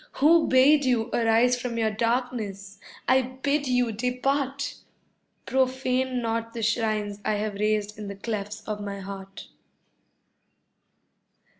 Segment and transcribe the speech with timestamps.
[0.13, 2.79] Who bade you arise from your darkness?
[3.07, 4.77] I bid you depart!
[5.45, 9.49] Profane not the shrines I have raised in the clefts of my heart.